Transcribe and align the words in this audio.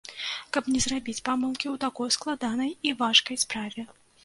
Каб 0.55 0.69
не 0.75 0.79
зрабіць 0.85 1.23
памылкі 1.29 1.67
ў 1.73 1.83
такой 1.85 2.13
складанай 2.17 2.75
і 2.91 2.97
важкай 3.05 3.41
справе. 3.47 3.89